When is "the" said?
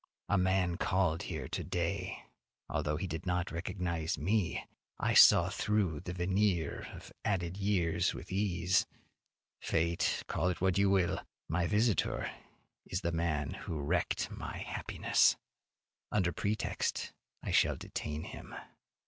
5.99-6.13, 13.01-13.11